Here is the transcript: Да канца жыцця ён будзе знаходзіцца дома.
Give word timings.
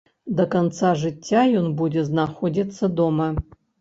Да 0.37 0.45
канца 0.53 0.93
жыцця 1.01 1.43
ён 1.59 1.67
будзе 1.83 2.07
знаходзіцца 2.09 2.91
дома. 3.03 3.29